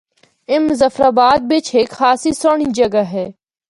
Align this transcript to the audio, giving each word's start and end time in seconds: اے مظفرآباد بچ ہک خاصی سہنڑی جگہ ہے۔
اے 0.49 0.55
مظفرآباد 0.67 1.39
بچ 1.49 1.65
ہک 1.75 1.89
خاصی 1.97 2.31
سہنڑی 2.41 2.67
جگہ 2.77 3.03
ہے۔ 3.13 3.25